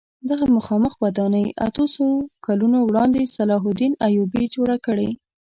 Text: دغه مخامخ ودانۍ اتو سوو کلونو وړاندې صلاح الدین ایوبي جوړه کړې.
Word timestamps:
دغه 0.29 0.45
مخامخ 0.57 0.93
ودانۍ 1.03 1.45
اتو 1.67 1.83
سوو 1.95 2.17
کلونو 2.45 2.77
وړاندې 2.89 3.31
صلاح 3.35 3.61
الدین 3.69 3.93
ایوبي 4.07 4.43
جوړه 4.55 4.75
کړې. 4.85 5.09